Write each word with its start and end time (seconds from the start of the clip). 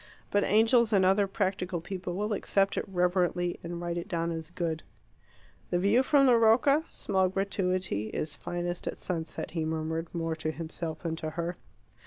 But 0.31 0.43
angels 0.43 0.91
and 0.91 1.05
other 1.05 1.27
practical 1.27 1.79
people 1.79 2.15
will 2.15 2.33
accept 2.33 2.75
it 2.75 2.85
reverently, 2.87 3.59
and 3.61 3.79
write 3.79 3.99
it 3.99 4.07
down 4.07 4.31
as 4.31 4.49
good. 4.49 4.81
"The 5.69 5.77
view 5.77 6.01
from 6.01 6.25
the 6.25 6.37
Rocca 6.39 6.85
(small 6.89 7.29
gratuity) 7.29 8.07
is 8.07 8.35
finest 8.35 8.87
at 8.87 8.97
sunset," 8.97 9.51
he 9.51 9.63
murmured, 9.63 10.07
more 10.11 10.33
to 10.37 10.49
himself 10.51 11.03
than 11.03 11.15
to 11.17 11.29
her. 11.29 11.55